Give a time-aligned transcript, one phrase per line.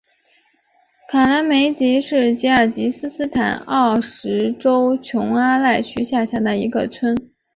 [1.09, 7.15] 卡拉梅克是吉尔吉斯斯坦奥什州琼阿赖区下辖的一个村。